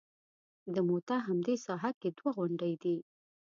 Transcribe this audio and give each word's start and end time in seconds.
د 0.73 0.75
موته 0.87 1.15
همدې 1.27 1.55
ساحه 1.65 1.91
کې 1.99 2.09
دوه 2.17 2.31
غونډۍ 2.37 2.73
دي. 2.83 2.97